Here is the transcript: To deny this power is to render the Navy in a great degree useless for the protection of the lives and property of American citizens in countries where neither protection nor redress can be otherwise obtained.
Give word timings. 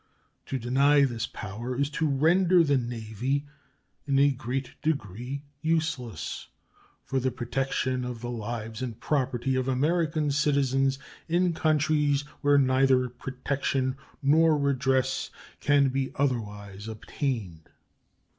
To 0.47 0.57
deny 0.57 1.03
this 1.05 1.27
power 1.27 1.77
is 1.79 1.87
to 1.91 2.07
render 2.09 2.63
the 2.63 2.75
Navy 2.79 3.45
in 4.07 4.17
a 4.17 4.31
great 4.31 4.71
degree 4.81 5.43
useless 5.61 6.47
for 7.05 7.19
the 7.19 7.29
protection 7.29 8.03
of 8.03 8.19
the 8.19 8.31
lives 8.31 8.81
and 8.81 8.99
property 8.99 9.55
of 9.55 9.67
American 9.67 10.31
citizens 10.31 10.97
in 11.27 11.53
countries 11.53 12.23
where 12.41 12.57
neither 12.57 13.09
protection 13.09 13.95
nor 14.23 14.57
redress 14.57 15.29
can 15.59 15.89
be 15.89 16.11
otherwise 16.15 16.87
obtained. 16.87 17.69